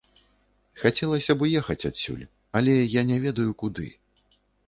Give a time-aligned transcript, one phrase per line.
[0.83, 2.25] Хацелася б уехаць адсюль,
[2.59, 3.87] але я не ведаю куды.